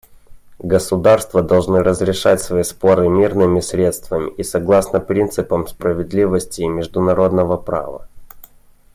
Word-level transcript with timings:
Государства 0.57 1.43
должны 1.43 1.83
разрешать 1.83 2.41
свои 2.41 2.63
споры 2.63 3.07
мирными 3.07 3.59
средствами 3.59 4.31
и 4.33 4.41
согласно 4.41 4.99
принципам 4.99 5.67
справедливости 5.67 6.61
и 6.61 6.67
международного 6.67 7.57
права. 7.57 8.07